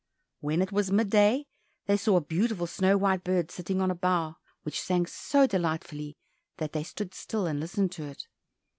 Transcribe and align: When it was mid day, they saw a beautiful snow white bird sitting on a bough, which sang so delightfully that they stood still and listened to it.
When 0.39 0.63
it 0.63 0.71
was 0.71 0.91
mid 0.91 1.11
day, 1.11 1.45
they 1.85 1.95
saw 1.95 2.15
a 2.17 2.21
beautiful 2.21 2.65
snow 2.65 2.97
white 2.97 3.23
bird 3.23 3.51
sitting 3.51 3.79
on 3.83 3.91
a 3.91 3.93
bough, 3.93 4.37
which 4.63 4.81
sang 4.81 5.05
so 5.05 5.45
delightfully 5.45 6.17
that 6.57 6.73
they 6.73 6.81
stood 6.81 7.13
still 7.13 7.45
and 7.45 7.59
listened 7.59 7.91
to 7.91 8.05
it. 8.05 8.27